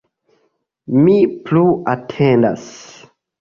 Mi 1.01 1.17
plu 1.49 1.63
atendas. 1.93 2.65